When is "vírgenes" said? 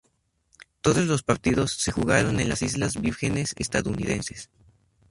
2.99-3.53